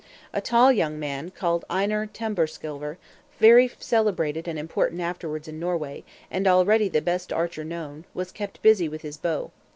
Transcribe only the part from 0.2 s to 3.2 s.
A tall young man, called Einar Tamberskelver,